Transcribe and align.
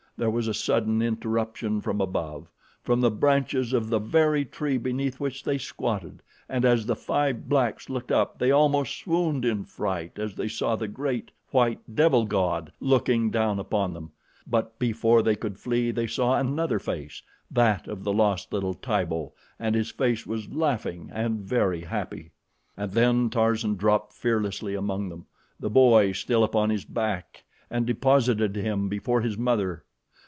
There 0.17 0.29
was 0.29 0.47
a 0.47 0.53
sudden 0.53 1.01
interruption 1.01 1.81
from 1.81 1.99
above, 1.99 2.47
from 2.83 3.01
the 3.01 3.09
branches 3.09 3.73
of 3.73 3.89
the 3.89 3.97
very 3.97 4.45
tree 4.45 4.77
beneath 4.77 5.19
which 5.19 5.43
they 5.43 5.57
squatted, 5.57 6.21
and 6.47 6.63
as 6.63 6.85
the 6.85 6.95
five 6.95 7.49
blacks 7.49 7.89
looked 7.89 8.11
up 8.11 8.37
they 8.37 8.51
almost 8.51 8.99
swooned 8.99 9.45
in 9.45 9.65
fright 9.65 10.19
as 10.19 10.35
they 10.35 10.47
saw 10.47 10.75
the 10.75 10.87
great, 10.87 11.31
white 11.49 11.79
devil 11.95 12.25
god 12.25 12.71
looking 12.79 13.31
down 13.31 13.57
upon 13.57 13.93
them; 13.95 14.11
but 14.45 14.77
before 14.77 15.23
they 15.23 15.35
could 15.35 15.57
flee 15.57 15.89
they 15.89 16.05
saw 16.05 16.37
another 16.37 16.77
face, 16.77 17.23
that 17.49 17.87
of 17.87 18.03
the 18.03 18.13
lost 18.13 18.53
little 18.53 18.75
Tibo, 18.75 19.33
and 19.57 19.73
his 19.73 19.89
face 19.89 20.27
was 20.27 20.49
laughing 20.53 21.09
and 21.11 21.39
very 21.39 21.81
happy. 21.81 22.29
And 22.77 22.91
then 22.91 23.31
Tarzan 23.31 23.75
dropped 23.75 24.13
fearlessly 24.13 24.75
among 24.75 25.09
them, 25.09 25.25
the 25.59 25.71
boy 25.71 26.11
still 26.11 26.43
upon 26.43 26.69
his 26.69 26.85
back, 26.85 27.43
and 27.71 27.87
deposited 27.87 28.55
him 28.55 28.87
before 28.87 29.21
his 29.21 29.35
mother. 29.39 29.83